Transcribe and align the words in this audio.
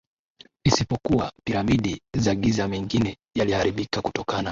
isipokuwa 0.63 1.31
Piramidi 1.43 2.01
za 2.17 2.35
Giza 2.35 2.67
Mengine 2.67 3.17
yaliharibika 3.37 4.01
kutokana 4.01 4.49